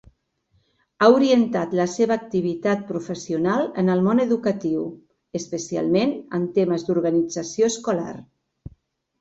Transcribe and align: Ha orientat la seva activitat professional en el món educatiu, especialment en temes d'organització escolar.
Ha 0.99 1.09
orientat 1.17 1.75
la 1.79 1.85
seva 1.95 2.15
activitat 2.21 2.81
professional 2.93 3.69
en 3.83 3.93
el 3.97 4.01
món 4.07 4.23
educatiu, 4.25 4.89
especialment 5.41 6.17
en 6.39 6.51
temes 6.59 6.87
d'organització 6.89 7.71
escolar. 7.75 8.13